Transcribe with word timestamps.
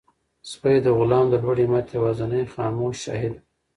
سپی 0.51 0.77
د 0.85 0.87
غلام 0.97 1.25
د 1.29 1.33
لوړ 1.43 1.57
همت 1.63 1.87
یوازینی 1.97 2.43
خاموش 2.53 2.95
شاهد 3.05 3.33
و. 3.35 3.41